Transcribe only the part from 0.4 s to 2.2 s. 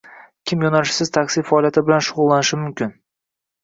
Kim yo‘nalishsiz taksi faoliyati bilan